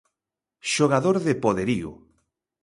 [0.73, 1.91] Xogador de poderío.